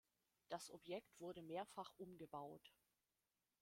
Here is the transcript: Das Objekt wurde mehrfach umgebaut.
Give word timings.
Das 0.49 0.71
Objekt 0.71 1.19
wurde 1.19 1.43
mehrfach 1.43 1.93
umgebaut. 1.99 2.73